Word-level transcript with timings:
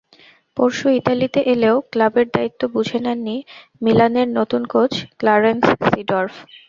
পরশু 0.57 0.87
ইতালিতে 0.99 1.39
এলেও 1.53 1.75
ক্লাবের 1.91 2.27
দায়িত্ব 2.35 2.61
বুঝে 2.73 2.99
নেননি 3.05 3.37
মিলানের 3.81 4.27
নতুন 4.37 4.61
কোচ 4.73 4.91
ক্লারেন্স 5.19 5.63
সিডর্ফ। 5.87 6.33